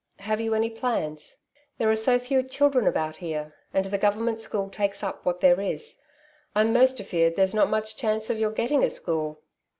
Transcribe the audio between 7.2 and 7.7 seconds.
there's not